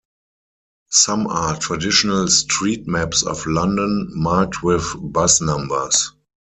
Some 0.89 1.27
are 1.27 1.55
traditional 1.59 2.27
street 2.27 2.87
maps 2.87 3.21
of 3.23 3.45
London 3.45 4.07
marked 4.15 4.63
with 4.63 4.91
bus 4.99 5.41
numbers. 5.41 6.11